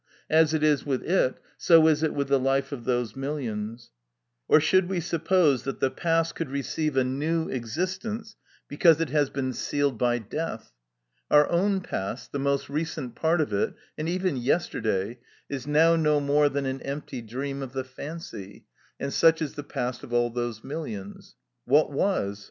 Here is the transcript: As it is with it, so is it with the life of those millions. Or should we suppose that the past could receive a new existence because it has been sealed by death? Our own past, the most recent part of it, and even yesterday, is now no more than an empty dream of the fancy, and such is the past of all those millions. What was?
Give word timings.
As 0.31 0.51
it 0.51 0.63
is 0.63 0.83
with 0.83 1.03
it, 1.03 1.37
so 1.59 1.87
is 1.87 2.01
it 2.01 2.11
with 2.15 2.27
the 2.27 2.39
life 2.39 2.71
of 2.71 2.85
those 2.85 3.15
millions. 3.15 3.91
Or 4.47 4.59
should 4.59 4.89
we 4.89 4.99
suppose 4.99 5.61
that 5.61 5.79
the 5.79 5.91
past 5.91 6.33
could 6.33 6.49
receive 6.49 6.97
a 6.97 7.03
new 7.03 7.47
existence 7.49 8.35
because 8.67 8.99
it 8.99 9.09
has 9.11 9.29
been 9.29 9.53
sealed 9.53 9.99
by 9.99 10.17
death? 10.17 10.71
Our 11.29 11.47
own 11.51 11.81
past, 11.81 12.31
the 12.31 12.39
most 12.39 12.67
recent 12.67 13.13
part 13.13 13.41
of 13.41 13.53
it, 13.53 13.75
and 13.95 14.09
even 14.09 14.37
yesterday, 14.37 15.19
is 15.49 15.67
now 15.67 15.95
no 15.95 16.19
more 16.19 16.49
than 16.49 16.65
an 16.65 16.81
empty 16.81 17.21
dream 17.21 17.61
of 17.61 17.73
the 17.73 17.83
fancy, 17.83 18.65
and 18.99 19.13
such 19.13 19.39
is 19.39 19.53
the 19.53 19.61
past 19.63 20.01
of 20.03 20.11
all 20.11 20.31
those 20.31 20.63
millions. 20.63 21.35
What 21.65 21.91
was? 21.91 22.39